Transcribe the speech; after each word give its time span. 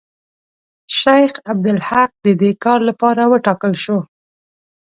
شیخ 0.97 1.31
عبدالحق 1.51 2.11
د 2.25 2.27
دې 2.41 2.51
کار 2.63 2.79
لپاره 2.89 3.21
وټاکل 3.31 3.73
شو. 3.83 3.97